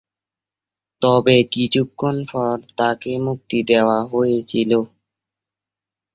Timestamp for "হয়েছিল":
4.11-4.71